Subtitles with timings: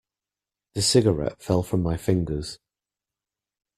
[0.73, 2.57] The cigarette fell from my fingers.